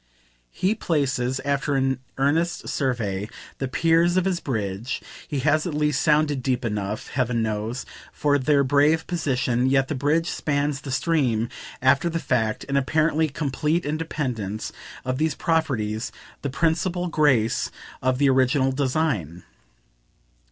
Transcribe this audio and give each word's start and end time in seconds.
He 0.49 0.73
places, 0.73 1.39
after 1.45 1.75
an 1.75 1.99
earnest 2.17 2.67
survey, 2.67 3.29
the 3.59 3.67
piers 3.67 4.17
of 4.17 4.25
his 4.25 4.39
bridge 4.39 4.99
he 5.27 5.41
has 5.41 5.67
at 5.67 5.75
least 5.75 6.01
sounded 6.01 6.41
deep 6.41 6.65
enough, 6.65 7.09
heaven 7.09 7.43
knows, 7.43 7.85
for 8.11 8.39
their 8.39 8.63
brave 8.63 9.05
position; 9.05 9.67
yet 9.67 9.89
the 9.89 9.93
bridge 9.93 10.27
spans 10.27 10.81
the 10.81 10.89
stream, 10.89 11.49
after 11.83 12.09
the 12.09 12.17
fact, 12.17 12.63
in 12.63 12.77
apparently 12.77 13.29
complete 13.29 13.85
independence 13.85 14.73
of 15.05 15.19
these 15.19 15.35
properties, 15.35 16.11
the 16.41 16.49
principal 16.49 17.07
grace 17.07 17.69
of 18.01 18.17
the 18.17 18.27
original 18.27 18.71
design. 18.71 19.43